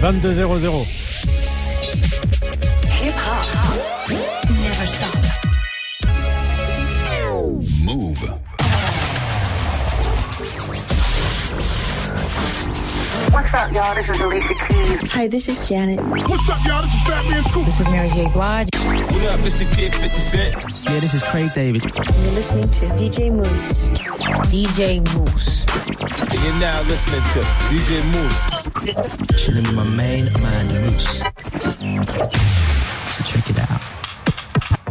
[0.00, 0.28] 22
[2.88, 4.08] Hip hop
[4.62, 5.14] never stop.
[7.84, 8.18] Move.
[13.30, 13.94] What's up, y'all?
[13.94, 15.12] This is Alicia Keys.
[15.12, 16.00] Hi, this is Janet.
[16.00, 16.80] What's up, y'all?
[16.80, 17.66] This is Fatman Scoop.
[17.66, 18.26] This is Mary J.
[18.28, 18.68] Blige.
[18.72, 19.70] What up, Mr.
[19.76, 20.54] Kid 50 Cent?
[20.84, 21.82] Yeah, this is Craig David.
[21.84, 23.88] You're listening to DJ Mouss.
[24.48, 25.66] DJ Mouss.
[26.22, 28.59] And you're now listening to DJ Mouss.
[29.36, 31.22] Chilling with my main man, Moose.
[33.08, 33.80] So check it out.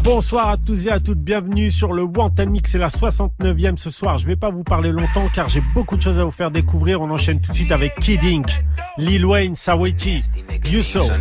[0.04, 3.90] Bonsoir à tous et à toutes, bienvenue sur le Wantel Mix, c'est la 69e ce
[3.90, 4.20] soir.
[4.20, 7.02] Je vais pas vous parler longtemps car j'ai beaucoup de choses à vous faire découvrir.
[7.02, 8.48] On enchaîne tout de suite avec Kid Ink,
[8.98, 10.22] Lil Wayne, Sawiti,
[10.68, 11.06] Yuso.
[11.06, 11.14] so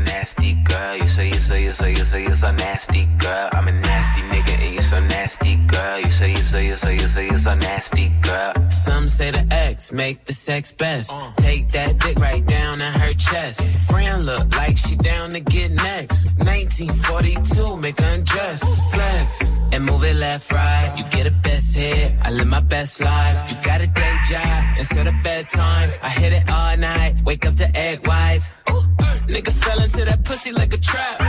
[5.29, 6.01] nasty, girl.
[6.01, 8.53] You say, you say, you say, you say, you're so nasty, girl.
[8.55, 8.71] I'm a nasty nigga, and you so nasty, girl.
[8.71, 11.13] Some say the X make the sex best.
[11.13, 11.33] Uh.
[11.37, 13.63] Take that dick right down in her chest.
[13.89, 16.25] Friend look like she down to get next.
[16.39, 18.61] 1942, make her undress.
[18.93, 20.95] Flex and move it left, right.
[20.97, 22.15] You get a best hit.
[22.23, 23.51] I live my best life.
[23.51, 25.91] You got a day job instead of bedtime.
[26.03, 27.17] I hit it all night.
[27.25, 28.51] Wake up to egg whites.
[28.71, 28.83] Ooh,
[29.29, 31.21] nigga fell into that pussy like a trap.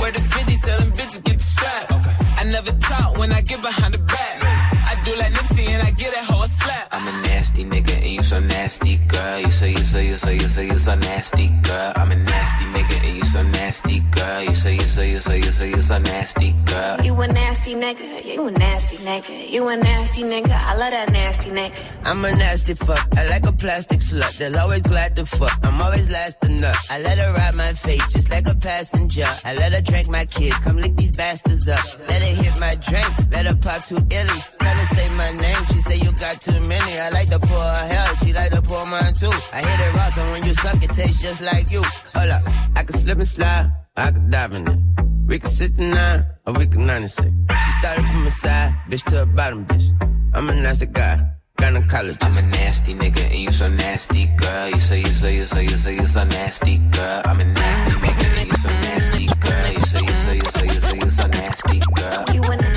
[0.00, 1.92] Where the 50 tell them bitches get the strap.
[1.92, 4.42] I never talk when I get behind the back.
[4.90, 6.88] I do like Nipsey and I get that hoe a slap.
[6.92, 9.40] I'm a nasty nigga and you so nasty, girl.
[9.40, 11.92] You say, you say, you say, you say, you so nasty, girl.
[11.96, 14.42] I'm a nasty nigga and you so nasty, girl.
[14.42, 17.00] You say, you say, you say, you say, you so nasty, girl.
[17.04, 21.10] You a nasty nigga, you a nasty nigga, you a nasty nigga, I love that
[21.12, 21.74] nasty nigga.
[22.04, 23.04] I'm a nasty fuck.
[23.16, 24.36] I like a plastic slut.
[24.38, 25.58] They'll always glad to fuck.
[25.64, 26.76] I'm always last to nut.
[26.88, 29.26] I let her ride my face just like a passenger.
[29.44, 30.56] I let her drink my kids.
[30.60, 31.84] Come lick these bastards up.
[32.08, 33.10] Let her hit my drink.
[33.32, 34.56] Let her pop two illies.
[34.58, 35.55] Tell her say my name.
[35.72, 36.98] She say you got too many.
[36.98, 38.14] I like to pour her hell.
[38.16, 39.30] She like to pour mine too.
[39.52, 41.82] I hit it raw, so when you suck, it tastes just like you.
[42.14, 42.42] Hold up.
[42.76, 43.70] I can slip and slide.
[43.96, 44.78] I can dive in it.
[45.26, 47.30] We can 69 or we can 96.
[47.64, 49.90] She started from a side, bitch to a bottom, bitch.
[50.34, 51.18] I'm a nasty guy.
[51.58, 52.22] Gynecologist.
[52.22, 54.68] I'm a nasty nigga and you so nasty, girl.
[54.68, 57.22] You say, you say, you say, you say, you so nasty, girl.
[57.24, 59.72] I'm a nasty nigga and you so nasty, girl.
[59.72, 62.24] You say, you say, you say, you say, you so nasty, girl.
[62.34, 62.75] You and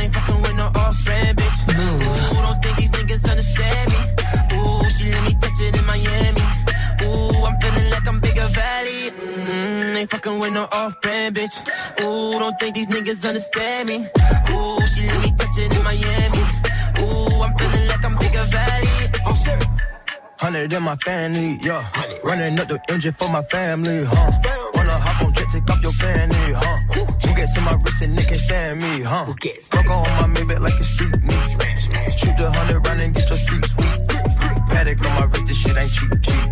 [3.60, 4.58] understand me.
[4.58, 6.42] Ooh, she let me touch it in Miami.
[7.04, 9.12] Ooh, I'm feeling like I'm bigger valley.
[9.12, 11.56] Mm, ain't fucking with no off brand, bitch.
[12.02, 13.98] Ooh, don't think these niggas understand me.
[13.98, 16.44] Ooh, she let me touch it in Miami.
[17.00, 19.10] Ooh, I'm feeling like I'm bigger valley.
[19.26, 19.68] Oh, shit.
[20.38, 21.86] Hundred in my family, yeah.
[22.24, 24.32] Running up the engine for my family, huh?
[24.74, 26.78] Wanna hop on jet, take off your fanny, huh?
[26.94, 29.26] Who gets in my wrist and they can't stand me, huh?
[29.26, 31.69] Fuck on my Maybach like a street meat.
[32.20, 33.96] Shoot the hundred round and get your street sweet.
[34.68, 36.44] Patek on my wrist, this shit ain't cheap, cheap.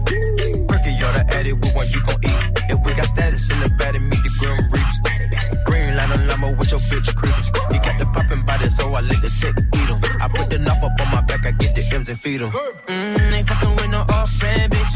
[0.63, 2.39] Perky, y'all the addy, what one you gon' eat?
[2.71, 4.97] If we got status in the and meet the grim reaps.
[5.67, 7.47] Green line on llama with your bitch creepers.
[7.67, 9.99] He got the poppin' body, so I let the tech eat 'em.
[10.23, 12.51] I put the knife up on my back, I get the M's and feed 'em.
[12.87, 14.86] Mm, ain't fucking with no off bitch.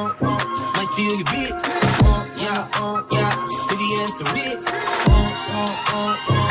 [0.00, 0.72] Uh, uh.
[0.76, 1.50] Might steal your bitch.
[2.36, 3.30] Yeah, uh, yeah.
[3.68, 4.60] VVS the whip.
[4.66, 5.22] Uh,
[5.52, 6.49] uh, uh, uh.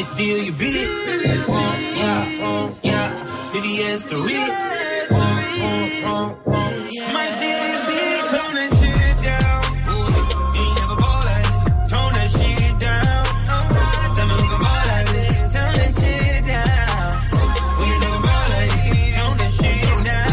[0.00, 1.44] Might steal your bitch.
[1.46, 1.60] Uh,
[1.94, 3.52] yeah, uh, yeah.
[3.52, 4.40] VVS the real.
[4.40, 5.76] Uh, uh,
[6.08, 6.68] uh, uh.
[7.12, 8.32] Might steal your bitch.
[8.32, 9.60] Tone that shit down.
[9.92, 10.08] Ooh,
[10.56, 11.64] ain't never ball like this.
[11.92, 13.24] Tone that shit down.
[14.16, 15.36] Tell me who can ball like this.
[15.52, 17.12] Tone that shit down.
[17.76, 19.12] We ain't never ball like this.
[19.20, 20.32] Tone that shit down.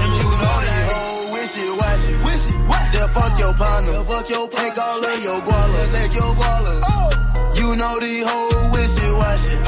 [0.00, 1.28] Tell me who can ball like this.
[1.36, 2.96] Wishy washy, wishy washy.
[2.96, 6.85] Then fuck your partner, fuck your take all of your guala, take your guala
[7.76, 9.60] know these hoes wish you wash it.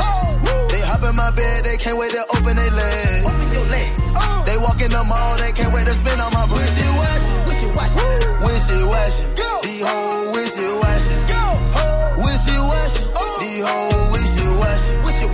[0.72, 3.28] They hop in my bed, they can't wait to open their legs.
[3.28, 4.00] Open your legs.
[4.16, 4.42] Oh.
[4.46, 6.64] They walk in the mall, they can't wait to spin on my bread.
[6.64, 7.46] Wish you wash it.
[7.46, 8.08] Wish you wash it.
[8.44, 9.26] Wish you wash it.
[9.62, 11.20] These hoes wish you wash it.
[12.24, 13.06] Wish you wash it.
[13.44, 14.96] The whole wish you wash it.
[15.04, 15.28] Wish it.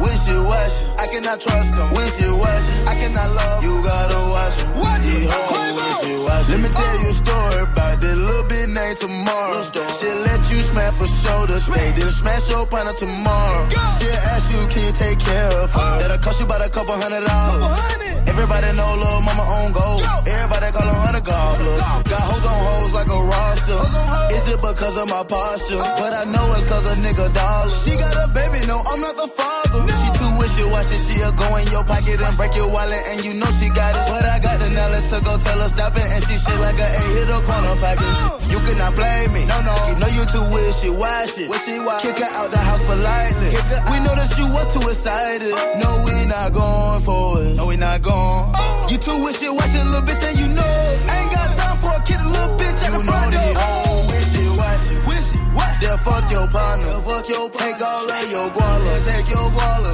[0.00, 0.88] Wish it.
[0.98, 1.88] I cannot trust them.
[1.92, 2.88] Wish you wash it.
[2.88, 3.64] I cannot love.
[3.64, 4.72] You gotta watch them.
[5.04, 6.52] These hoes wish you wash it.
[6.56, 7.87] Let me tell you a story about
[8.48, 9.62] bit named tomorrow.
[9.98, 13.68] She'll let you smash for shoulders, stay then smash your partner tomorrow.
[13.98, 15.98] She'll ask you, can you take care of her?
[16.00, 17.80] That'll cost you about a couple hundred dollars.
[18.28, 20.02] Everybody know little mama on gold.
[20.26, 21.00] Everybody call her
[23.68, 23.78] a.
[24.34, 25.80] Is it because of my posture?
[25.80, 26.00] Uh.
[26.00, 27.70] But I know it's cause a nigga dollar.
[27.70, 29.80] She got a baby, no, I'm not the father.
[29.88, 33.34] She too wishy washy, she'll go in your pocket and break your wallet, and you
[33.34, 34.04] know she got it.
[34.08, 36.78] But I got the Nelly to go tell her stop it, and she shit like
[36.80, 38.12] a eight hit a corner pocket.
[38.48, 39.44] You cannot blame me.
[39.44, 39.74] No, no.
[39.88, 41.46] You know you too wishy washy.
[42.00, 43.52] Kick her out the house politely.
[43.92, 45.52] We know that you was too excited.
[45.52, 45.80] Oh.
[45.82, 47.54] No, we not going for it.
[47.54, 48.48] No, we not going.
[48.88, 50.64] You too wishy washy, little bitch, and you know.
[51.12, 51.57] Ain't got
[52.08, 53.52] for a kid, little bitch at the front door.
[53.56, 54.94] Oh, wishy washy.
[55.06, 55.86] Wishy washy.
[55.86, 57.00] They'll fuck your partner.
[57.00, 59.04] fuck your Take all of your guala.
[59.04, 59.92] Take your guala.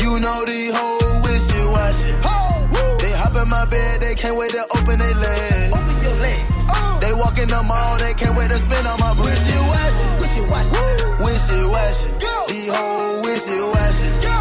[0.00, 2.12] You know the whole wish it wishy washy.
[3.00, 5.76] They hop in my bed, they can't wait to open their legs.
[5.76, 6.54] Open your legs.
[7.00, 10.04] They walk in the mall, they can't wait to spin on my wishy washy.
[10.20, 10.76] Wishy washy.
[11.24, 12.08] Wishy washy.
[12.20, 12.34] Go.
[12.48, 14.08] The whole wishy washy.
[14.24, 14.38] Go.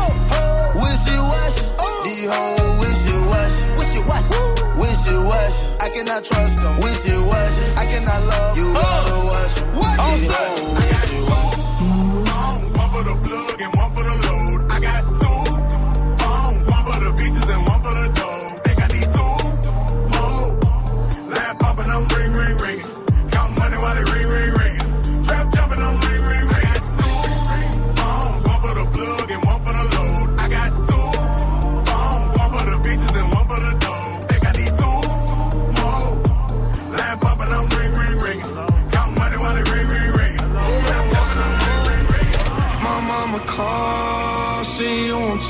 [0.79, 1.65] Wishy washy.
[2.03, 2.72] The whole
[5.79, 6.77] I cannot trust them.
[6.77, 7.63] We Wishy washy.
[7.75, 8.73] I cannot love you.
[8.73, 9.73] Gotta watch them.
[9.73, 10.92] The whole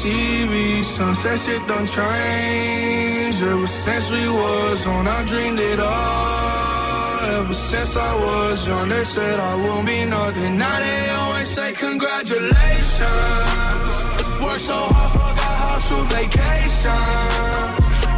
[0.03, 0.83] TV.
[0.83, 3.41] Sunset shit done changed.
[3.41, 7.19] Ever since we was on, I dreamed it all.
[7.39, 10.57] Ever since I was young, they said I won't be nothing.
[10.57, 13.95] Now they always say congratulations.
[14.43, 17.05] Worked so hard, forgot how to vacation.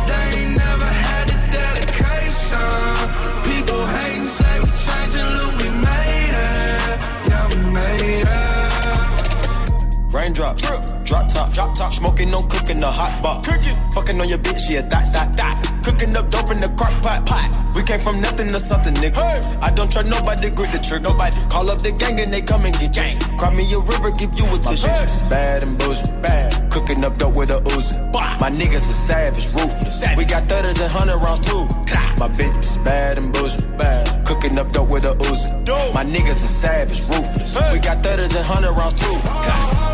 [0.09, 2.97] They ain't never had the dedication.
[3.45, 6.97] People hating, say we changing, look, we made it.
[7.29, 10.11] Yeah, we made it.
[10.11, 10.57] Raindrop,
[11.15, 13.45] drop top, drop top, smoking on cooking the hot pot.
[13.45, 15.81] Cooking, fucking on your bitch, yeah, that, that, that.
[15.83, 17.47] Cooking up dope in the crock pot, pot.
[17.75, 19.21] We came from nothing to something, nigga.
[19.61, 21.37] I don't trust nobody, grip the trick, nobody.
[21.49, 23.19] Call up the gang and they come and get gang.
[23.37, 24.87] Cry me a river, give you a tissue.
[24.87, 26.71] My bitch is bad and bullshit, bad.
[26.71, 27.95] Cooking up dope with a Uzi.
[28.41, 30.03] My niggas are savage, ruthless.
[30.17, 31.63] We got thudders and hundred rounds too.
[32.19, 34.25] My bitch is bad and bullshit, bad.
[34.25, 35.49] Cooking up dope with a Uzi.
[35.93, 37.55] My niggas are savage, ruthless.
[37.71, 39.84] We got thudders and hundred rounds too.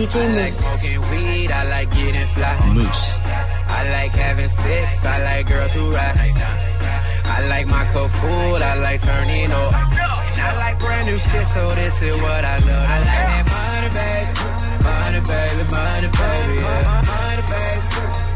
[0.00, 0.80] Listening to DJ I like Mouss.
[0.80, 2.56] smoking weed, I like getting fly.
[2.72, 3.18] Mouss.
[3.20, 6.16] I like having sex, I like girls who ride.
[7.24, 9.74] I like my cup full, I like turning up.
[9.74, 12.80] And I like brand new shit, so this is what I love.
[12.80, 14.32] I like that money, baby.
[14.88, 17.04] Money, baby, money, baby, yeah.
[17.04, 17.84] Money, baby.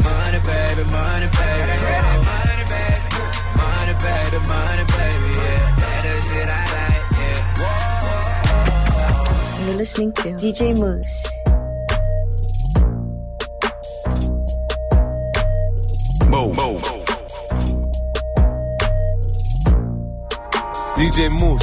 [0.04, 2.28] Money, baby, money, baby, yeah.
[2.28, 3.08] Money, baby.
[3.56, 5.80] Money, baby, money, baby, yeah.
[5.80, 7.64] That is shit I like, yeah.
[9.64, 11.33] You're listening to DJ Mouss.
[16.34, 16.82] Move, move.
[20.96, 21.62] DJ Mouss.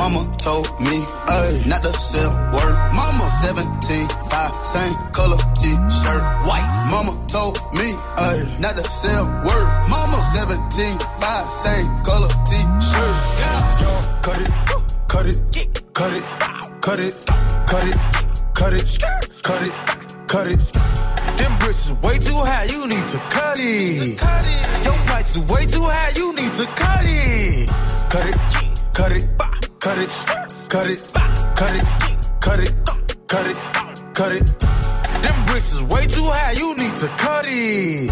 [0.00, 2.74] Mama told me, ayy, not to sell word.
[2.92, 6.66] Mama 17, 5, same color t-shirt, white.
[6.90, 9.68] Mama told me, ayy, not to sell word.
[9.88, 13.16] Mama 17, 5, same color t-shirt.
[13.38, 13.62] Yeah.
[14.22, 14.50] Cut it,
[15.06, 15.38] cut it,
[15.94, 16.24] cut it,
[16.80, 17.14] cut it,
[17.70, 17.98] cut it,
[18.56, 18.98] cut it,
[19.44, 19.72] cut it,
[20.26, 20.91] cut it.
[21.42, 24.14] Them bricks is way too high, you need to cut it.
[24.84, 27.68] Your price is way too high, you need to cut it.
[28.12, 28.36] Cut it,
[28.94, 29.26] cut it,
[29.80, 30.10] cut it,
[30.70, 31.02] cut it,
[31.58, 31.84] cut it,
[32.40, 32.72] cut it,
[33.26, 33.56] cut it,
[34.14, 34.46] cut it.
[35.22, 38.06] Them bricks is way too high, you need to cut it.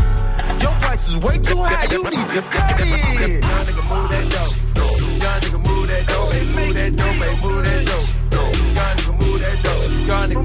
[0.61, 2.89] Your price is way too high, you need to cut it.
[2.89, 4.51] Young nigga move that dough.
[5.23, 6.27] Young nigga move that dough.
[6.59, 7.15] Move that dough,
[7.47, 8.11] move that dough.
[8.75, 9.87] Young nigga move that dough.
[10.11, 10.43] Young nigga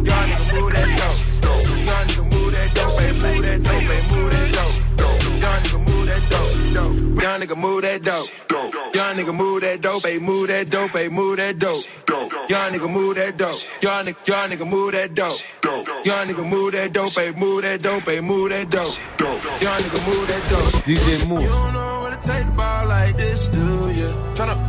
[0.54, 1.35] move that dough.
[7.36, 8.96] Young nigga move that dope.
[8.96, 10.04] Young nigga move that dope.
[10.04, 10.92] Hey, move that dope.
[10.92, 11.84] Hey, move that dope.
[12.50, 13.58] Young nigga move that dope.
[13.82, 15.39] Young nigga, young nigga move that dope.
[16.06, 17.12] Young nigga move that dope.
[17.12, 18.04] Hey, move that dope.
[18.04, 18.96] Hey, move that dope.
[19.20, 20.84] Young nigga move that dope.
[20.86, 21.44] DJ Mouss.
[21.44, 24.08] You don't know what it take to ball like this, do you?
[24.36, 24.65] Tryna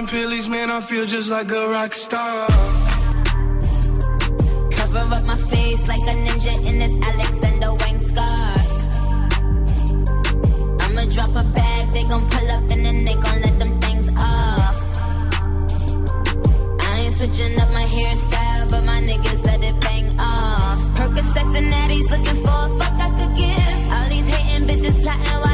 [0.00, 2.46] popping pills, man, I feel just like a rock star.
[4.70, 8.70] Cover up my face like a ninja in this Alexander Wang scarf.
[10.82, 14.08] I'ma drop a bag, they gon' pull up and then they gon' let them things
[14.16, 15.00] off.
[16.80, 20.80] I ain't switching up my hairstyle, but my niggas let it bang off.
[20.96, 23.92] Percocets and Addies looking for a fuck I could give.
[23.94, 25.49] All these hating bitches plotting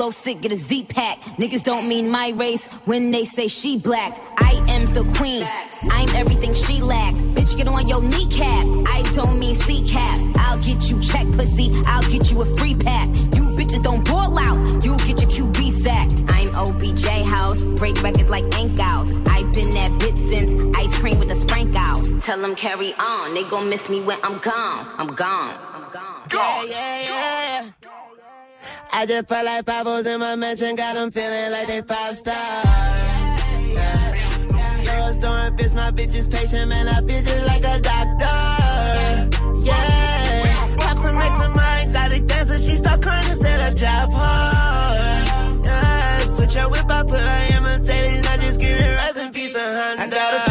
[0.00, 1.18] Flow sick, get a Z pack.
[1.38, 4.18] Niggas don't mean my race when they say she black.
[4.38, 5.46] I am the queen.
[5.90, 7.20] I'm everything she lacks.
[7.20, 8.66] Bitch, get on your kneecap.
[8.88, 10.18] I don't mean C cap.
[10.36, 11.70] I'll get you check pussy.
[11.86, 13.08] I'll get you a free pack.
[13.08, 14.84] You bitches don't ball out.
[14.84, 16.24] You'll get your QB sacked.
[16.28, 17.62] I'm OBJ house.
[17.62, 19.10] Break records like ink owls.
[19.26, 22.24] I've been that bitch since ice cream with the sprinkles.
[22.24, 23.34] Tell them carry on.
[23.34, 24.86] They gon' miss me when I'm gone.
[24.98, 25.58] I'm gone.
[26.32, 28.09] Yeah, yeah, yeah.
[28.92, 32.34] I just felt like Pablo's in my mansion, got them feeling like they five star.
[32.34, 34.14] Yeah.
[34.82, 36.86] Yours doing fits my bitches patient, man.
[36.88, 38.26] I feel just like a doctor.
[39.64, 40.76] Yeah.
[40.78, 45.64] Pop some extra my exotic dancer, she start crying and said I drive hard.
[45.64, 46.24] Yeah.
[46.24, 49.52] Switch her whip, I put her in Mercedes, I just give it rest in peace
[49.52, 50.49] to Honda.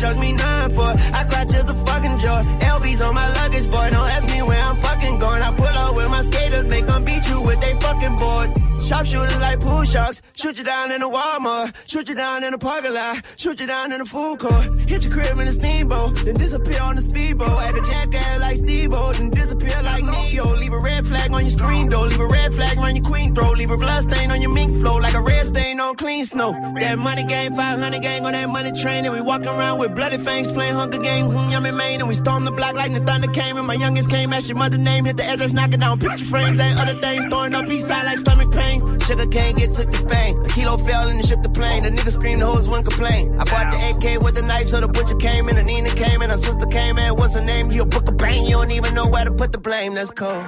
[0.00, 0.96] Ain't me none for it.
[1.12, 2.42] I cry tears of fucking joy.
[2.60, 3.88] LB's on my luggage, boy.
[3.90, 5.42] Don't ask me where I'm fucking going.
[5.42, 8.61] I pull up with my skaters, make them beat you with they fucking boards.
[8.92, 10.20] Sharpshooters like pool sharks.
[10.34, 11.74] Shoot you down in the Walmart.
[11.88, 13.24] Shoot you down in the parking lot.
[13.38, 14.66] Shoot you down in the food court.
[14.86, 16.16] Hit your crib in a steamboat.
[16.26, 17.58] Then disappear on the speedboat.
[17.62, 19.12] Act a jackass like Steve-O.
[19.14, 20.44] Then disappear like Neo.
[20.56, 22.06] Leave a red flag on your screen door.
[22.06, 23.52] Leave a red flag on your queen throw.
[23.52, 24.98] Leave a blood stain on your mink flow.
[24.98, 26.52] Like a red stain on clean snow.
[26.78, 29.06] That money game, 500 gang on that money train.
[29.06, 32.00] And we walk around with bloody fangs playing Hunger Games in Yummy Maine.
[32.00, 33.56] And we storm the block like the thunder came.
[33.56, 35.06] And my youngest came, ask your mother name.
[35.06, 36.60] Hit the address, knocking down picture frames.
[36.60, 37.24] Ain't other things.
[37.30, 38.81] Throwing up east side like stomach pains.
[39.06, 40.38] Sugar cane get took to Spain.
[40.44, 41.82] A kilo fell and they shipped the plane.
[41.82, 43.34] The nigga screamed, the hoes wouldn't complain.
[43.38, 45.56] I bought the AK with the knife, so the butcher came in.
[45.56, 47.14] And Nina came in, her sister came in.
[47.16, 47.70] What's her name?
[47.70, 48.44] He'll book a bang.
[48.44, 49.94] You don't even know where to put the blame.
[49.94, 50.46] That's cold.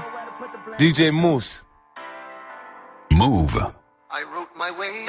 [0.79, 1.65] DJ Mouss.
[3.13, 3.57] Move.
[4.11, 5.07] I wrote my way.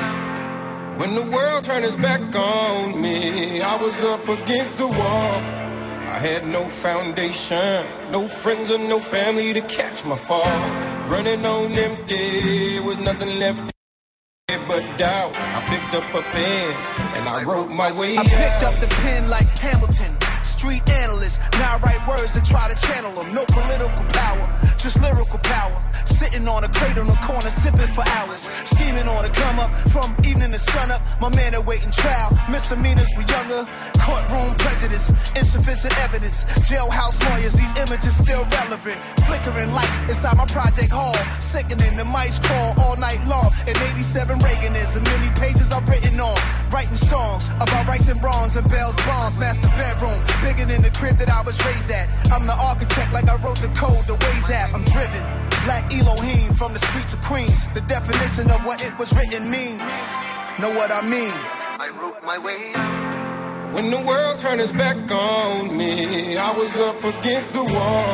[0.98, 5.65] When the world turned its back on me, I was up against the wall.
[6.16, 10.46] I had no foundation, no friends or no family to catch my fall.
[11.10, 13.70] Running on empty, was nothing left
[14.48, 15.34] but doubt.
[15.36, 16.72] I picked up a pen
[17.18, 20.15] and I wrote my way I picked up the pen like Hamilton.
[20.66, 23.36] Street analyst, now I write words and try to channel them.
[23.36, 25.78] No political power, just lyrical power.
[26.06, 28.50] Sitting on a crate on the corner, sipping for hours.
[28.66, 31.02] Scheming on a come up from evening to sun up.
[31.22, 32.34] My man awaiting trial.
[32.50, 33.70] Misdemeanors we younger.
[34.00, 36.46] Courtroom prejudice, insufficient evidence.
[36.70, 38.98] Jailhouse lawyers, these images still relevant.
[39.26, 41.16] Flickering light inside my project hall.
[41.42, 43.52] Sickening the mice crawl all night long.
[43.68, 46.38] In 87 Reaganism, many pages I've written on.
[46.70, 49.38] Writing songs about rights and wrongs and bells, bonds.
[49.38, 50.22] Master bedroom,
[50.56, 52.08] bigger than the crib that I was raised at.
[52.32, 54.74] I'm the architect, like I wrote the code, the Waze app.
[54.74, 55.24] I'm driven.
[55.66, 57.74] Black Elohim from the streets of Queens.
[57.74, 59.94] The definition of what it was written means.
[60.60, 61.34] Know what I mean?
[61.80, 62.74] I wrote my way.
[63.74, 68.10] When the world turned its back on me, I was up against the wall.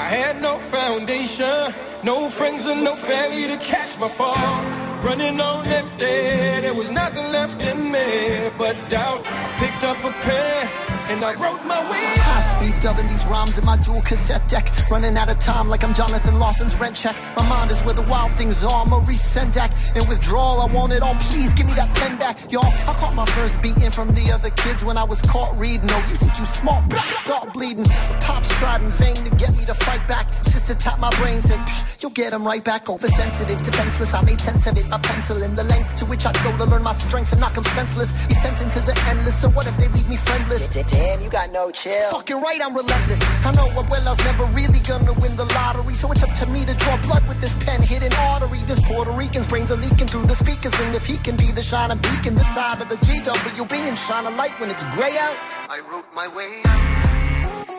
[0.00, 4.64] I had no foundation, no friends and no family to catch my fall.
[5.04, 9.22] Running on empty, there was nothing left in me but doubt.
[9.26, 13.58] I picked up a pen and I wrote my way High speed dubbing these rhymes
[13.58, 14.70] in my dual cassette deck.
[14.90, 17.16] Running out of time like I'm Jonathan Larson's rent check.
[17.36, 18.86] My mind is where the wild things are.
[18.86, 19.70] Maurice Sendak.
[19.96, 21.14] In withdrawal, I want it all.
[21.16, 22.36] Please give me that pen back.
[22.50, 25.90] Y'all, I caught my first beating from the other kids when I was caught reading.
[25.90, 26.88] Oh, you think you smart?
[26.88, 27.84] Blah, start bleeding.
[27.84, 30.32] The pops tried in vain to get me to fight back.
[30.44, 31.60] Sister tapped my brain, said,
[32.00, 32.88] you'll get 'em right back.
[32.88, 34.14] Oversensitive, defenseless.
[34.14, 34.88] I made sense of it.
[34.88, 37.50] My pencil in the lengths to which I'd go to learn my strengths and knock
[37.50, 38.12] knock 'em senseless.
[38.28, 39.40] These sentences are endless.
[39.40, 40.66] So what if they leave me friendless?
[41.00, 42.10] Damn, you got no chill.
[42.10, 43.20] Fucking right, I'm relentless.
[43.46, 46.74] I know Abuela's never really gonna win the lottery, so it's up to me to
[46.74, 48.58] draw blood with this pen hidden artery.
[48.66, 51.62] This Puerto Rican's brains are leaking through the speakers, and if he can be the
[51.62, 55.36] shining beacon, this side of the GWB and shine a light when it's gray out.
[55.70, 56.60] I wrote my way.
[56.66, 56.80] out.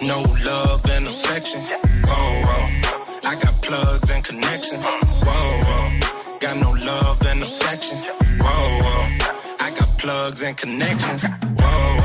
[0.02, 1.62] No love and affection.
[1.62, 3.30] Whoa, whoa.
[3.30, 4.84] I got plugs and connections.
[4.84, 6.40] Whoa, whoa.
[6.40, 7.98] Got no love and affection.
[8.42, 9.66] Whoa, whoa.
[9.66, 11.24] I got plugs and connections.
[11.62, 12.01] Whoa,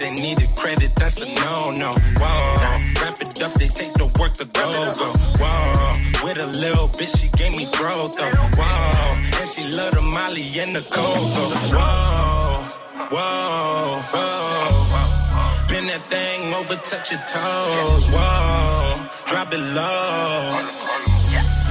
[0.00, 1.92] they need the credit, that's a no no.
[2.16, 2.56] Whoa,
[3.00, 5.12] wrap it up, they take the work, the go go.
[5.38, 8.32] Whoa, with a little bitch, she gave me bro though.
[8.56, 11.52] Whoa, and she love the Molly and the cocoa.
[11.76, 12.64] Whoa,
[13.12, 15.68] whoa, whoa.
[15.68, 18.06] Bend that thing over, touch your toes.
[18.08, 20.64] Whoa, drop it low.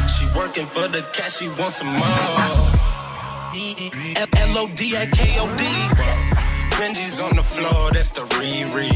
[0.08, 2.80] She working for the cash, she wants some more.
[4.16, 6.49] L O D A K O D.
[6.80, 8.88] Benji's on the floor, that's the re-re.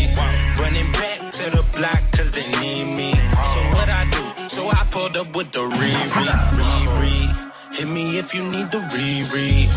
[0.57, 3.11] Running back to the block, cause they need me.
[3.11, 6.23] So what I do, so I pulled up with the re-re.
[6.59, 9.67] Re-re, hit me if you need the re-re.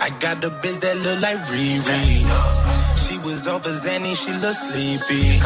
[0.00, 2.22] I got the bitch that look like Riri.
[2.96, 5.40] She was over Zanny, she look sleepy.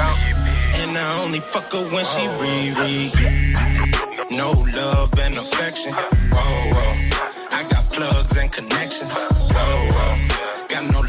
[0.81, 3.01] And I only fuck her when she Riri.
[4.31, 5.93] No love and affection.
[5.93, 6.93] Whoa, whoa.
[7.51, 9.17] I got plugs and connections.
[9.17, 10.62] Whoa, whoa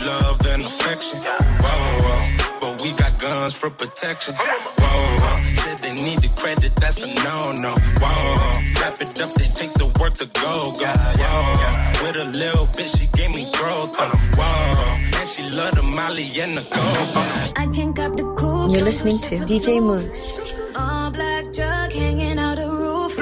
[0.05, 1.19] love and affection.
[1.19, 2.21] Whoa, whoa,
[2.61, 4.35] but we got guns for protection.
[4.35, 7.73] Whoa, whoa, said they need the credit, that's a no no.
[8.01, 8.35] Whoa,
[8.79, 10.93] wrap it up, they take the work to go go.
[11.21, 13.95] Whoa, with a little she gave me growth.
[14.37, 17.53] Whoa, and she love the Molly and the gold.
[17.57, 18.71] I can cop the cool.
[18.71, 20.53] You're listening to DJ Mouss.
[20.75, 23.17] All black drug hanging out roof.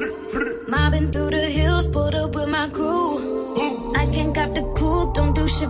[0.68, 3.94] Mobbing through the hills, pulled up with my crew.
[3.96, 5.70] I can cop the coupe, don't do shit.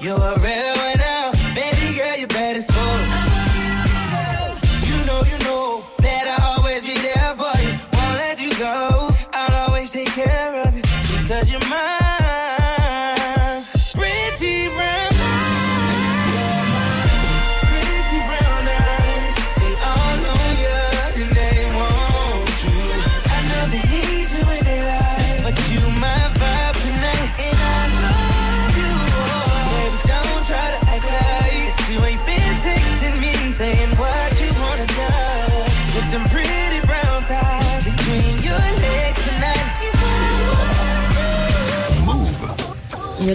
[0.00, 0.37] You're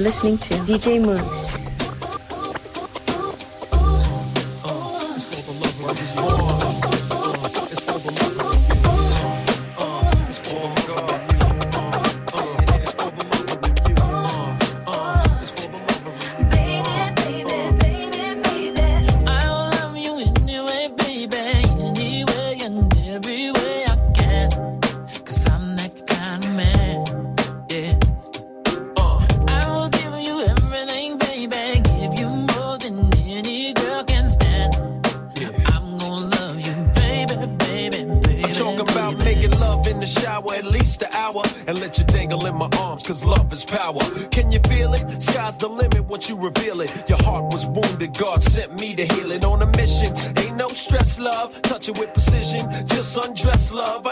[0.03, 1.62] listening to DJ Mouss.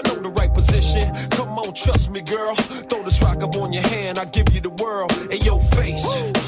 [0.05, 1.13] Know the right position.
[1.29, 2.55] Come on, trust me, girl.
[2.55, 5.11] Throw this rock up on your hand, I give you the world.
[5.31, 6.05] And your face.
[6.05, 6.40] Woo.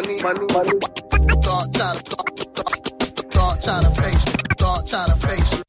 [0.00, 0.78] money, money, money.
[1.42, 4.24] Dark child, dark, dark, dark child of face,
[4.56, 5.62] dark child of face.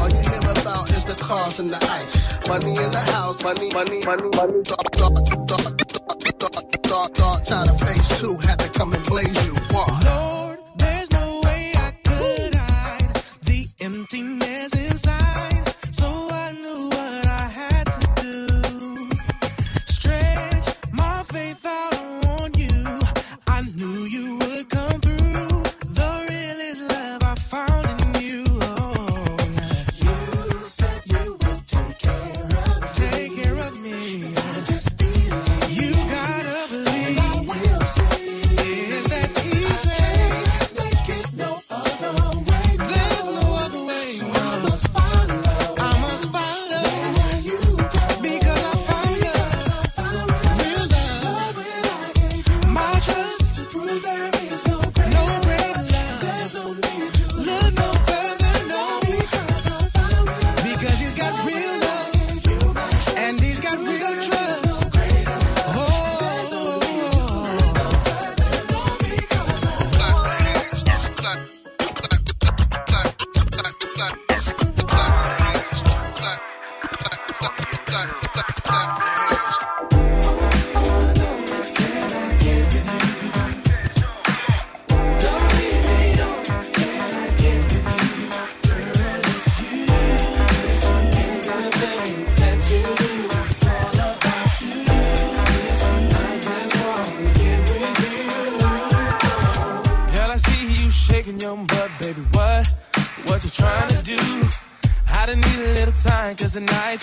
[0.00, 2.48] All you hear about is the cars and the ice.
[2.48, 4.62] Money in the house, money, money, money, money.
[4.62, 5.14] Dark, dark,
[5.48, 8.20] dark, dark, dark, dark, dark child of face.
[8.20, 9.45] Two had to come and blaze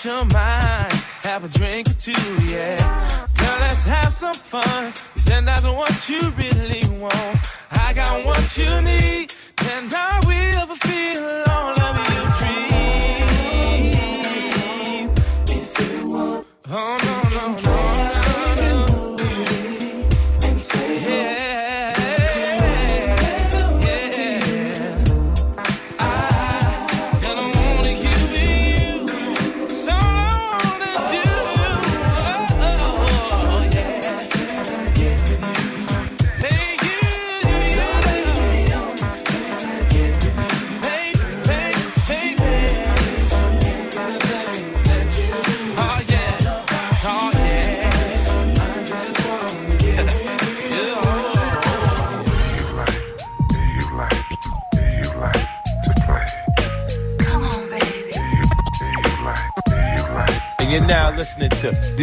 [0.02, 0.53] your mind.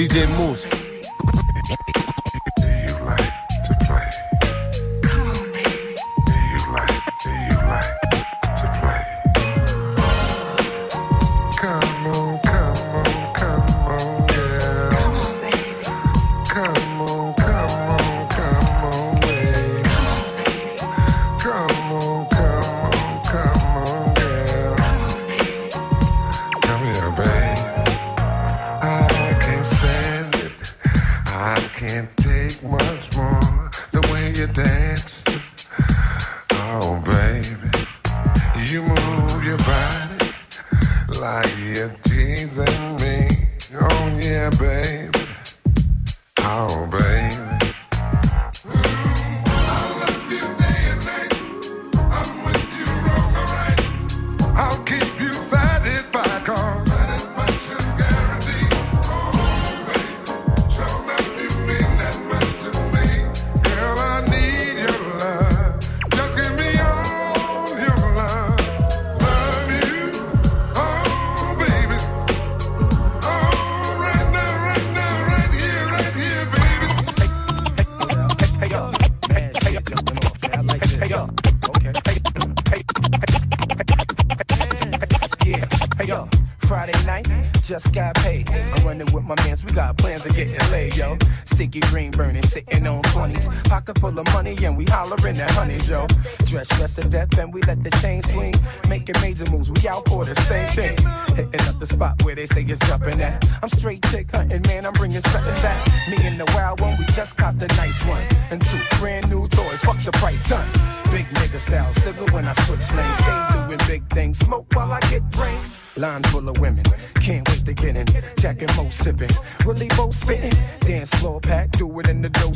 [0.02, 0.71] DJ Mouss.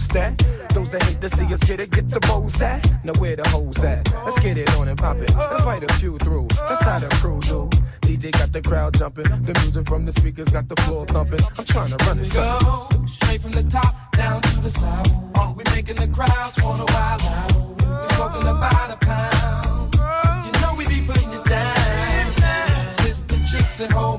[0.06, 0.38] Stack.
[0.74, 2.80] Those that hate to see us get it, get the bows at.
[3.04, 4.14] Now where the hoes at?
[4.26, 5.32] Let's get it on and pop it.
[5.32, 6.48] Invite a few through.
[6.68, 7.70] That's how the crew do.
[8.02, 9.30] DJ got the crowd jumping.
[9.46, 11.40] The music from the speakers got the floor thumping.
[11.58, 12.32] I'm trying to run it.
[12.34, 15.10] Go straight from the top down to the south.
[15.58, 17.52] We making the crowds wanna wild out.
[18.02, 19.96] We smoking about a pound.
[20.46, 22.34] You know we be putting it down.
[22.98, 24.18] Twisting the chicks and whole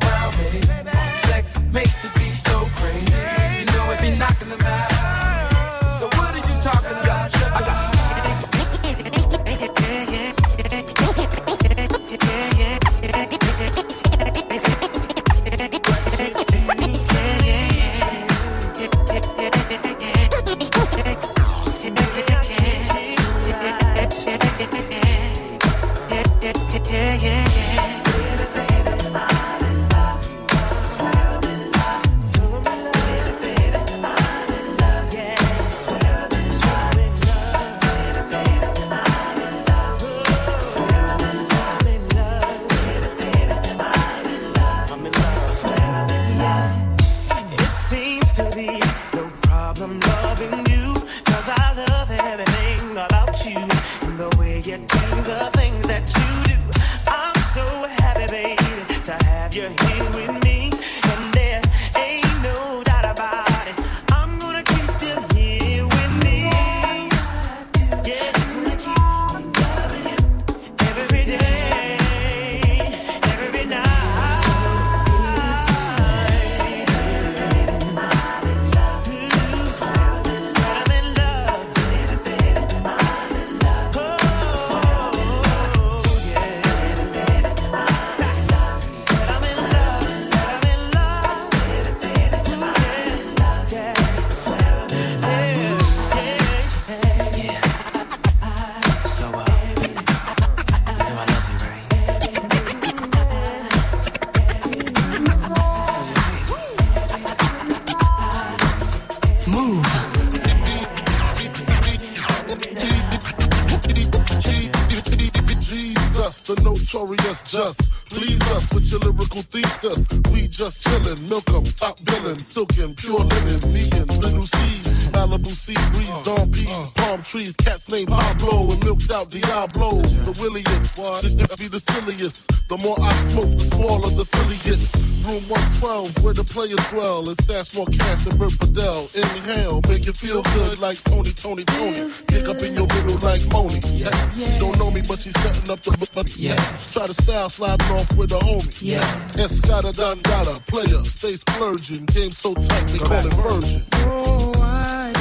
[129.40, 130.01] Diablo.
[130.25, 132.49] The williest, this nigga be the silliest.
[132.68, 135.29] The more I smoke, the smaller the silly gets.
[135.29, 135.42] Room
[135.83, 139.05] 112, where the players dwell, and stash more cash than Bert Fidel.
[139.12, 142.01] Inhale, make you feel good like Tony, Tony, Tony.
[142.32, 143.76] Kick up in your middle like Moni.
[143.93, 144.14] Yeah.
[144.32, 146.32] She don't know me, but she's setting up the money.
[146.39, 146.57] Yeah.
[146.80, 148.72] Try to style sliding off with a homie.
[148.80, 149.05] Yeah.
[149.37, 152.07] Escada Dandada, player, stay splurging.
[152.09, 153.82] Game so tight, they call it version.
[154.07, 155.12] Oh, I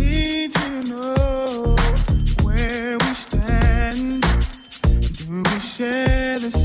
[0.00, 1.76] need to know
[2.42, 3.03] where
[5.76, 6.63] share the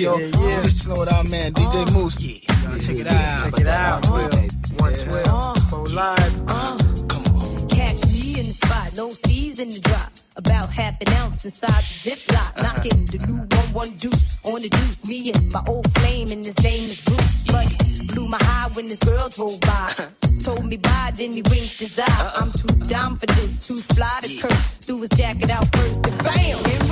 [0.00, 0.18] yo.
[0.18, 1.52] Yeah, Just slow it out, man.
[1.52, 2.20] DJ oh, Mouss.
[2.20, 2.38] Yeah.
[2.78, 3.44] Check it out.
[3.44, 4.08] Check it out.
[4.08, 5.72] 112.
[5.72, 6.48] Uh, live.
[6.48, 6.78] Uh,
[7.08, 7.68] Come on.
[7.68, 8.96] Catch me in the spot.
[8.96, 10.10] No season in the drop.
[10.36, 12.36] About half an ounce inside the ziploc.
[12.36, 12.62] Uh-huh.
[12.62, 15.06] Knocking the new one one deuce on the deuce.
[15.06, 17.42] Me and my old flame, and his name is Bruce.
[17.44, 17.68] But
[18.08, 19.68] blew my high when this girl drove by.
[19.68, 20.08] Uh-huh.
[20.40, 22.04] Told me bye, then he winked his eye.
[22.06, 22.40] Uh-uh.
[22.40, 24.70] I'm too dumb for this, too fly to curse.
[24.86, 26.89] Threw his jacket out first, and bam!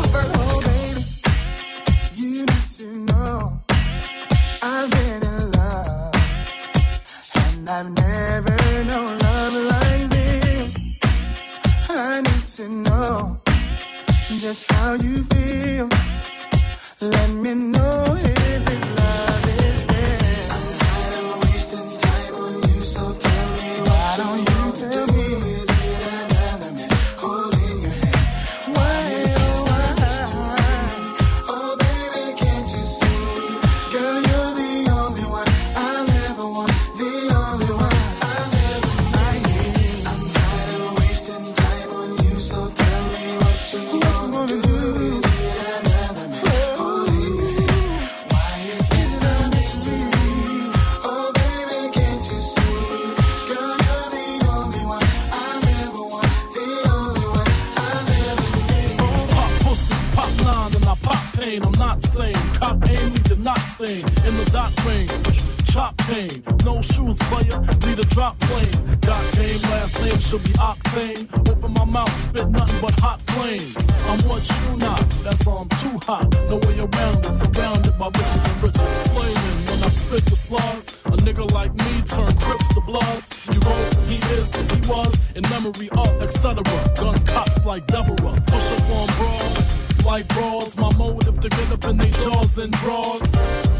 [66.65, 68.73] No shoes, player, need a drop plane.
[69.01, 71.29] Got game, last name should be octane.
[71.51, 73.89] Open my mouth, spit nothing but hot flames.
[74.09, 76.29] I'm what you not, that's why I'm too hot.
[76.49, 79.09] No way around it, surrounded by bitches and riches.
[79.13, 81.05] Flaming when I spit the slugs.
[81.07, 83.49] A nigga like me turn crips to bloods.
[83.53, 86.63] You roll from he is to he was, in memory of etc.
[86.97, 88.17] Gun cops like Deborah.
[88.17, 90.77] Push up on bras like brawls.
[90.81, 93.31] My motive to get up in they jaws and draws.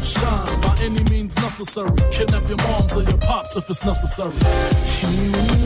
[0.05, 1.97] Shine by any means necessary.
[2.11, 5.58] Kidnap your moms or your pops if it's necessary.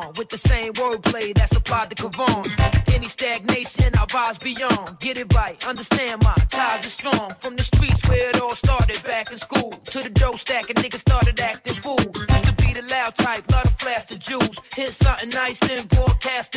[0.00, 4.98] on with the same wordplay that's applied to Cavon, Any stagnation, I rise beyond.
[5.00, 7.30] Get it right, understand my ties are strong.
[7.40, 10.78] From the streets where it all started back in school to the dough stack, and
[10.78, 11.98] niggas started acting fool.
[11.98, 14.58] Used to be the loud type, lot of flash the juice.
[14.74, 16.49] Hit something nice, then broadcast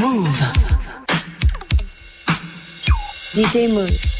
[0.00, 0.42] Move.
[3.32, 4.16] DJ Moose.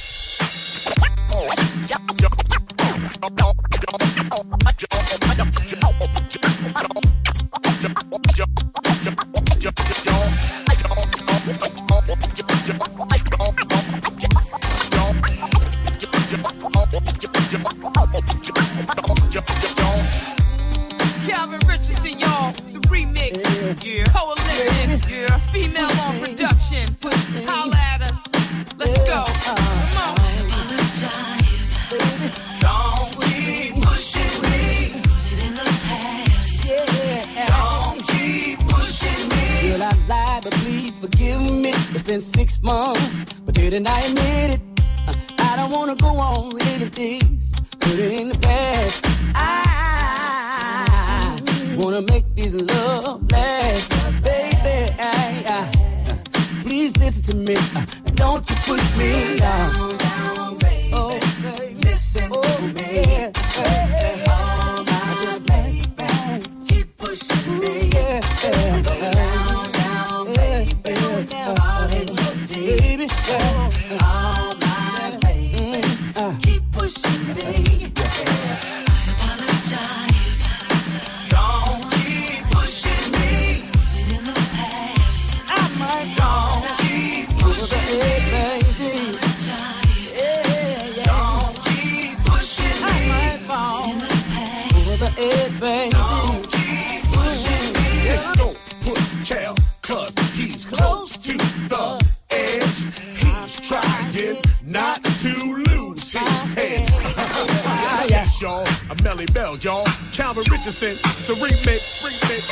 [104.16, 105.28] Trying not to
[105.68, 106.88] lose his head.
[108.08, 108.66] yes, y'all.
[108.90, 109.86] I'm Melly Bell, y'all.
[110.12, 110.96] Calvin Richardson,
[111.26, 112.48] the remix, remix.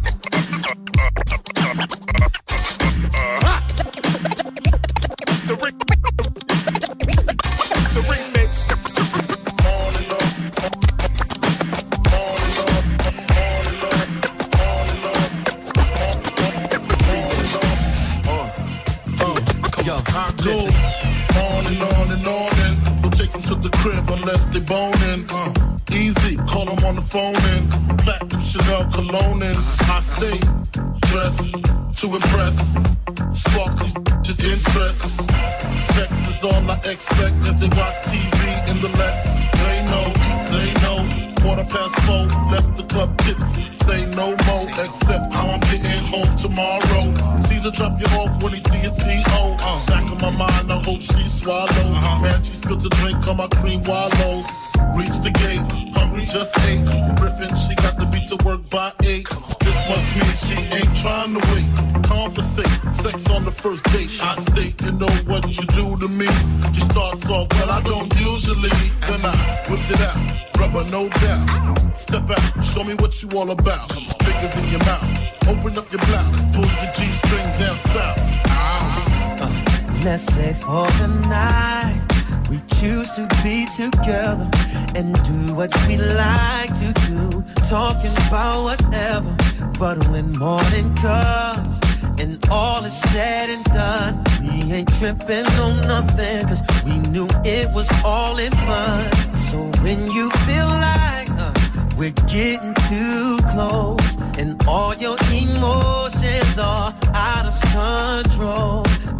[0.00, 0.13] The
[73.44, 73.92] all about.
[73.92, 78.20] Fingers in your mouth, open up your blouse, pull the G string down south.
[80.04, 82.00] Let's say for the night
[82.50, 84.48] we choose to be together
[84.96, 89.36] and do what we like to do, talking about whatever.
[89.78, 91.80] But when morning comes
[92.20, 97.70] and all is said and done, we ain't tripping on nothing, cause we knew it
[97.74, 99.34] was all in fun.
[99.34, 101.52] So when you feel like uh,
[101.96, 102.73] we're getting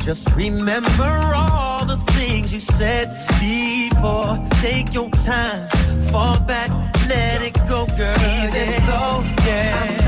[0.04, 3.08] Just remember all the things you said
[3.40, 4.38] before.
[4.60, 5.66] Take your time,
[6.12, 6.68] fall back,
[7.08, 8.16] let it go, girl.
[8.20, 10.03] Even though, yeah,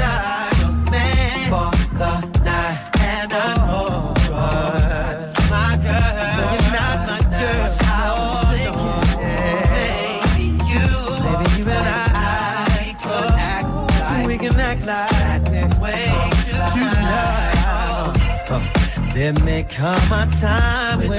[19.16, 21.18] There may come a time when,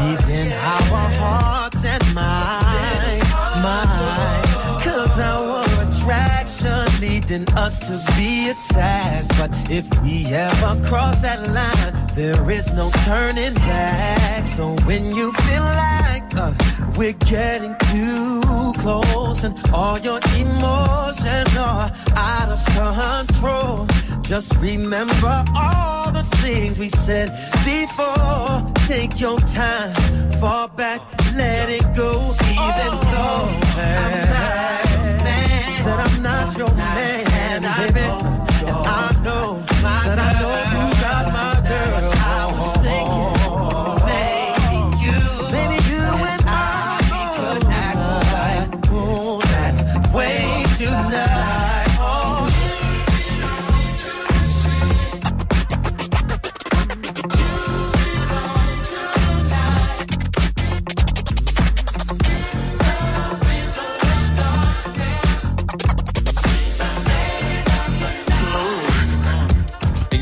[0.00, 3.22] leaving our hearts and minds,
[3.62, 4.82] minds.
[4.82, 9.28] Cause our attraction leading us to be attached.
[9.36, 14.46] But if we ever cross that line, there is no turning back.
[14.48, 16.54] So when you feel like uh,
[16.96, 18.41] we're getting too
[18.74, 23.86] close and all your emotions are out of control,
[24.22, 27.30] just remember all the things we said
[27.64, 28.64] before.
[28.86, 29.94] Take your time,
[30.40, 31.00] fall back,
[31.34, 32.12] let it go.
[32.52, 33.62] Even oh, though
[34.02, 38.00] I'm not your man, said I'm not your man, baby.
[38.64, 39.62] And I know,
[40.04, 40.61] said I know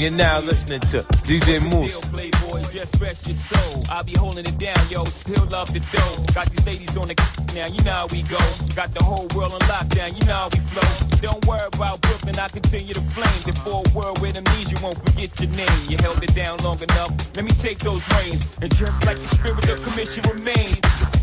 [0.00, 2.00] And you're now listening to DJ Mouss.
[2.72, 3.84] Just rest your soul.
[3.90, 5.04] I'll be holding it down, yo.
[5.04, 6.32] Still love the dough.
[6.32, 7.14] Got these ladies on the
[7.52, 8.38] now, you know how we go.
[8.72, 10.88] Got the whole world on lockdown, you know how we flow.
[11.20, 13.42] Don't worry about Brooklyn, I continue to flame.
[13.66, 15.80] A world with amnesia won't forget your name.
[15.90, 17.10] You held it down long enough.
[17.36, 18.46] Let me take those reins.
[18.62, 20.80] And just like the spirit of commission remains,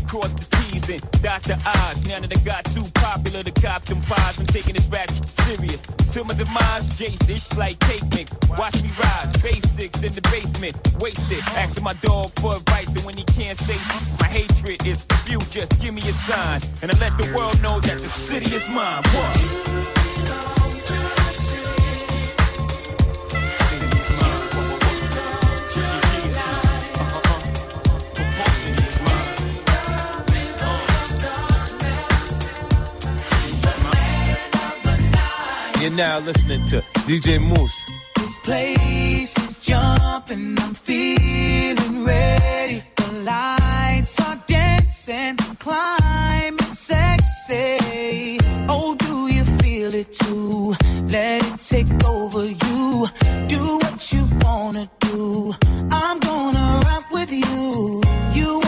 [0.08, 2.08] cross the T's and dot the I's.
[2.08, 5.84] Now that I got too popular to cop them pies, I'm taking this rap serious.
[6.10, 8.32] Till my demise, Jace, it's like cake mix.
[8.56, 11.44] Watch me rise, basics in the basement, wasted.
[11.60, 13.76] Asking my dog for advice, and when he can't say
[14.18, 16.60] my hatred is you, just give me a sign.
[16.82, 19.04] And I let the world know that the city is mine.
[19.12, 20.07] What?
[35.80, 37.86] You're now listening to DJ Mouss.
[38.16, 42.82] This place is jumping, I'm feeling ready.
[42.96, 48.38] The lights are dancing, climbing sexy.
[48.68, 50.74] Oh, do you feel it too?
[51.04, 53.06] Let it take over you.
[53.46, 55.54] Do what you wanna do.
[55.92, 58.02] I'm gonna rock with you.
[58.32, 58.60] You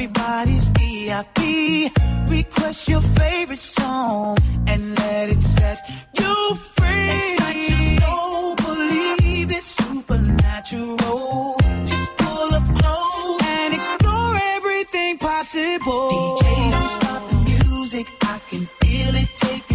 [0.00, 1.92] Everybody's VIP.
[2.30, 5.78] Request your favorite song and let it set
[6.18, 7.10] you free.
[7.10, 11.56] Excite your soul, believe it's supernatural.
[11.84, 16.08] Just pull up close and explore everything possible.
[16.40, 18.06] DJ, don't stop the music.
[18.22, 19.69] I can feel it taking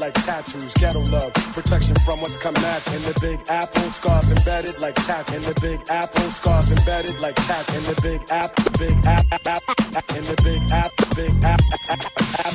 [0.00, 2.86] like tattoos, ghetto love, protection from what's coming at.
[2.94, 5.28] In the big apple, scars embedded like tat.
[5.34, 7.68] In the big apple, scars embedded like tat.
[7.76, 11.60] In the big app, big app, app, app, in the big app, big app,
[11.92, 12.00] app,
[12.40, 12.54] app,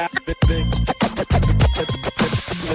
[0.00, 0.40] app, big,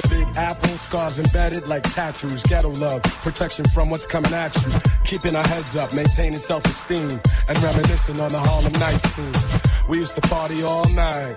[0.09, 4.71] big, apple, scars embedded like tattoos, ghetto love, protection from what's coming at you.
[5.03, 7.19] Keeping our heads up, maintaining self-esteem,
[7.49, 9.33] and reminiscing on the Harlem night scene.
[9.89, 11.35] We used to party all night.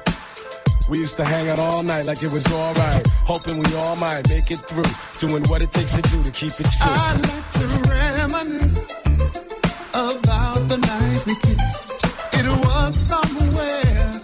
[0.90, 3.06] We used to hang out all night like it was alright.
[3.24, 4.90] Hoping we all might make it through.
[5.20, 6.90] Doing what it takes to do to keep it true.
[6.90, 9.06] I like to reminisce
[9.94, 12.04] about the night we kissed.
[12.34, 14.19] It was somewhere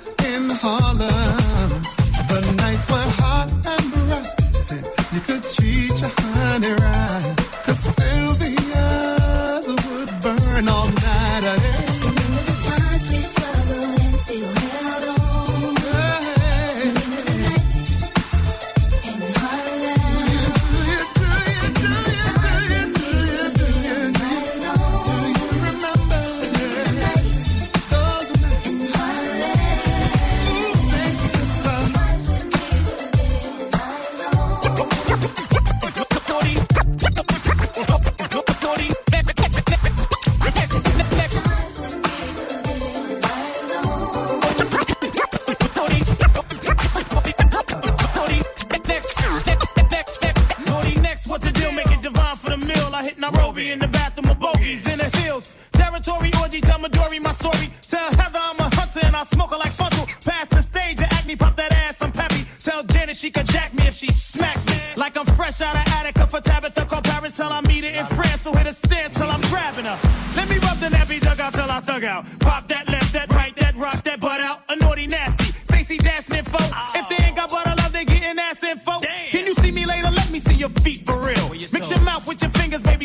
[56.27, 57.71] Territory orgy, tell Midori my story.
[57.83, 60.07] Tell Heather I'm a hunter and I smoke her like Funkel.
[60.25, 62.45] Pass the stage and act me, pop that ass, I'm peppy.
[62.59, 64.79] Tell Janet she could jack me if she smack me.
[64.97, 68.07] Like I'm fresh out of Attica for Tabitha, call Paris till I meet her in
[68.07, 68.43] France.
[68.43, 69.99] So hit a stance till I'm grabbing her.
[70.37, 72.25] Let me rub the nappy dug out till I thug out.
[72.41, 74.63] Pop that left, that right, that rock, that butt out.
[74.69, 75.53] A naughty nasty.
[75.65, 76.59] Stacy Dash info.
[76.95, 79.01] If they ain't got butter love, they getting ass info.
[79.31, 80.11] Can you see me later?
[80.11, 81.51] Let me see your feet for real.
[81.51, 82.51] Mix your mouth with your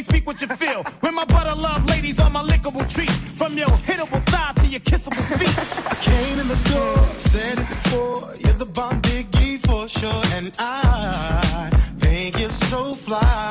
[0.01, 0.83] baby, speak what you feel.
[1.01, 3.09] When my butter love ladies on my lickable treat.
[3.11, 5.57] From your hittable thighs to your kissable feet.
[5.91, 8.35] I came in the door, said it before.
[8.39, 10.23] You're the bomb biggie for sure.
[10.35, 13.50] And I think you're so fly.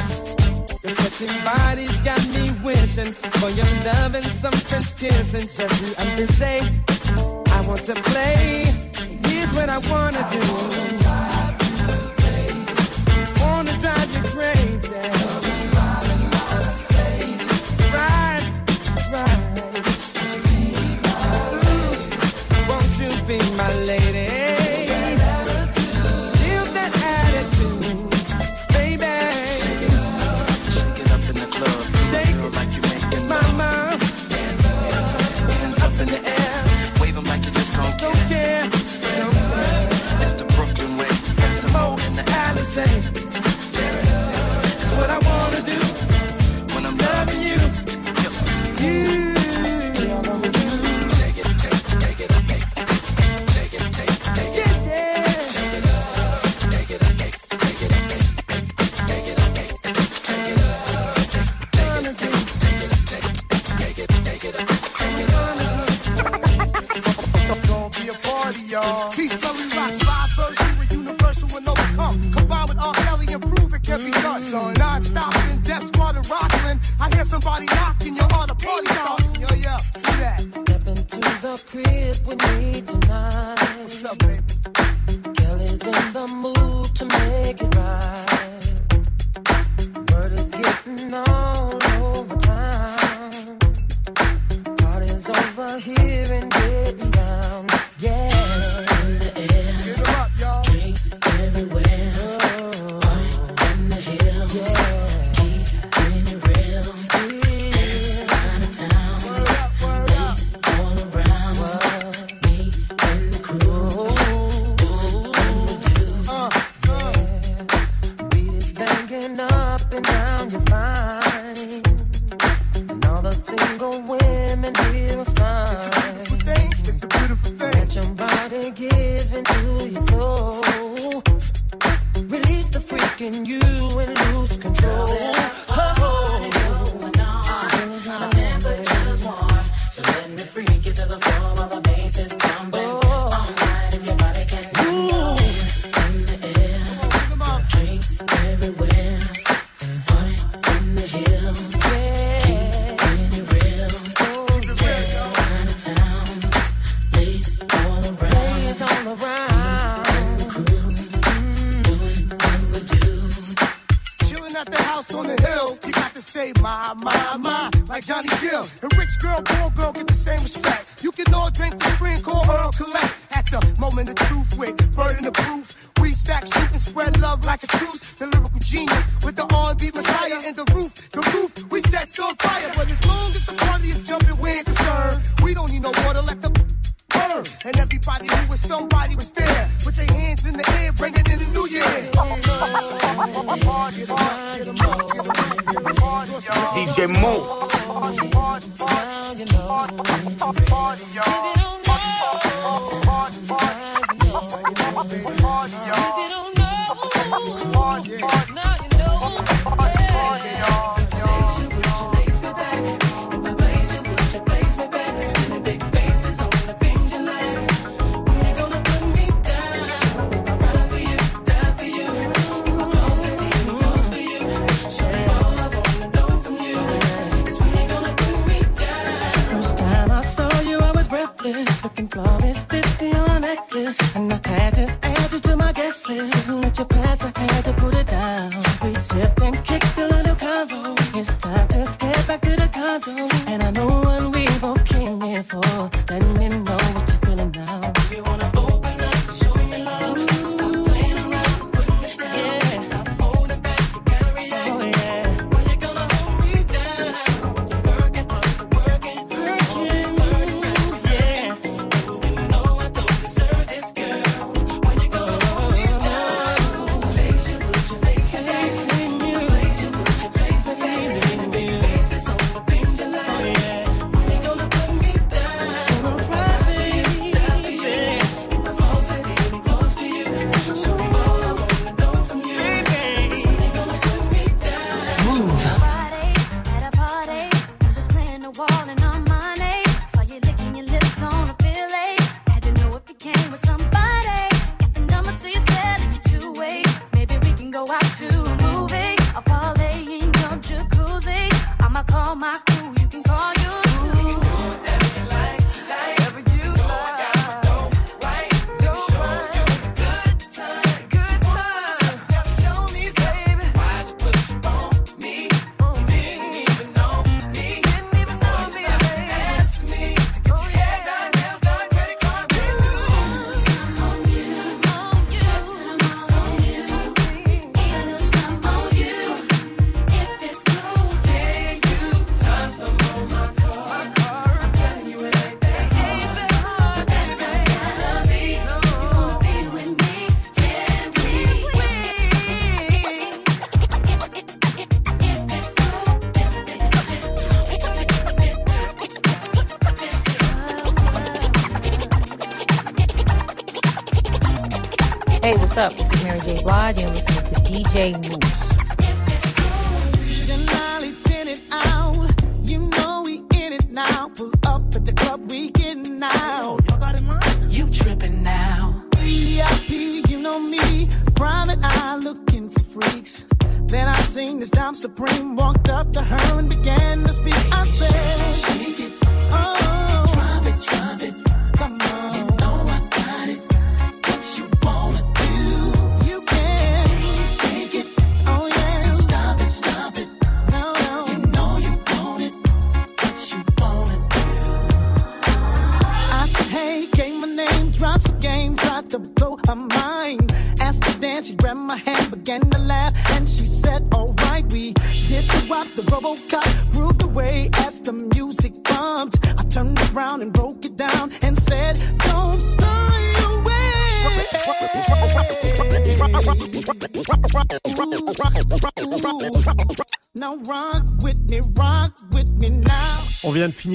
[0.83, 5.41] Your sexy body's got me wishing for your love and some French kissing.
[5.41, 6.61] Just the other day,
[7.53, 8.65] I want to play.
[9.29, 10.41] Here's what I wanna do.
[13.05, 14.89] I wanna drive you crazy.
[17.93, 18.43] Right,
[19.13, 19.39] right.
[22.67, 24.40] Won't you be my lady?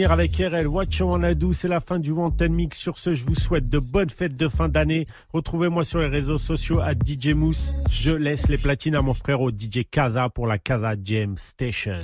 [0.05, 1.55] avec RL Watch Watchawanadu.
[1.55, 2.78] C'est la fin du Wanted Mix.
[2.78, 5.07] Sur ce, je vous souhaite de bonnes fêtes de fin d'année.
[5.32, 7.74] Retrouvez-moi sur les réseaux sociaux à DJ Mousse.
[7.90, 11.99] Je laisse les platines à mon frère au DJ Casa pour la Casa Jam Station.